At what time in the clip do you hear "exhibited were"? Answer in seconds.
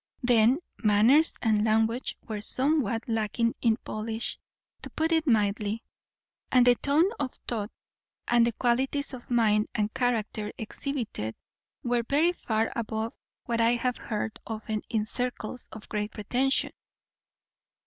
10.57-12.01